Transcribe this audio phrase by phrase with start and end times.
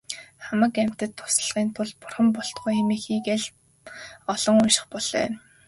[0.45, 3.47] Хамаг амьтдад туслахын тулд бурхан болтугай хэмээхийг аль
[4.31, 5.27] олон унших болой.